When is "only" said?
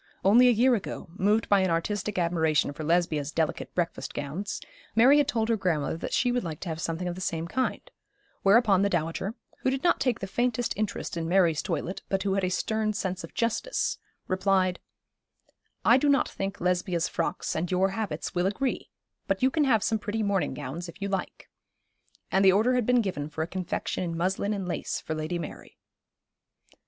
0.25-0.47